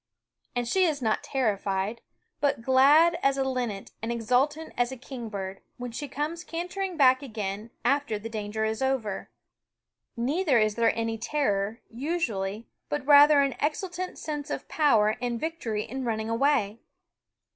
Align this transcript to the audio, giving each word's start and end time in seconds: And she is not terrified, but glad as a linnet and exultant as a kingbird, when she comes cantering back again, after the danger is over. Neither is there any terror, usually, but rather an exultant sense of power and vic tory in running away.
And 0.55 0.67
she 0.67 0.85
is 0.85 0.99
not 0.99 1.21
terrified, 1.23 2.01
but 2.39 2.63
glad 2.63 3.19
as 3.21 3.37
a 3.37 3.43
linnet 3.43 3.91
and 4.01 4.11
exultant 4.11 4.73
as 4.75 4.91
a 4.91 4.97
kingbird, 4.97 5.61
when 5.77 5.91
she 5.91 6.07
comes 6.07 6.43
cantering 6.43 6.97
back 6.97 7.21
again, 7.21 7.69
after 7.85 8.17
the 8.17 8.27
danger 8.27 8.65
is 8.65 8.81
over. 8.81 9.29
Neither 10.17 10.57
is 10.57 10.73
there 10.73 10.91
any 10.97 11.19
terror, 11.19 11.81
usually, 11.87 12.67
but 12.89 13.05
rather 13.05 13.41
an 13.41 13.53
exultant 13.61 14.17
sense 14.17 14.49
of 14.49 14.67
power 14.67 15.17
and 15.21 15.39
vic 15.39 15.61
tory 15.61 15.83
in 15.83 16.03
running 16.03 16.31
away. 16.31 16.79